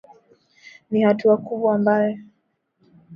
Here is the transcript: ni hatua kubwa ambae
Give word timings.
ni 0.91 1.01
hatua 1.01 1.37
kubwa 1.37 1.75
ambae 1.75 2.19